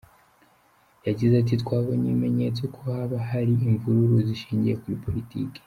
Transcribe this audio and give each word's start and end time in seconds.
Yagize 1.07 1.33
ati“ 1.37 1.53
Twabonye 1.61 2.05
ibimenyetso 2.09 2.61
ko 2.73 2.79
haba 2.93 3.17
hari 3.29 3.53
imvururu 3.69 4.17
zishingiye 4.27 4.75
kuri 4.81 4.95
politiki. 5.05 5.59